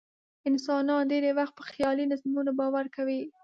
[0.49, 3.21] انسانان ډېری وخت په خیالي نظمونو باور کوي.